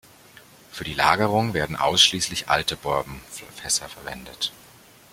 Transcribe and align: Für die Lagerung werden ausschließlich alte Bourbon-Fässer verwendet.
Für 0.71 0.83
die 0.83 0.95
Lagerung 0.95 1.53
werden 1.53 1.75
ausschließlich 1.75 2.49
alte 2.49 2.75
Bourbon-Fässer 2.75 3.87
verwendet. 3.87 4.51